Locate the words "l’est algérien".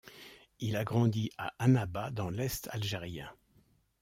2.31-3.29